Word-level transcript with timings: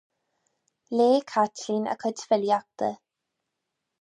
Léigh 0.97 1.25
Caitlín 1.31 1.85
a 1.93 1.95
cuid 2.05 2.25
filíochta. 2.33 2.91